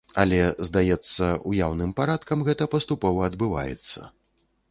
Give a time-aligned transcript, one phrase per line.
[0.21, 0.37] Але,
[0.67, 3.99] здаецца, уяўным парадкам гэта паступова адбываецца.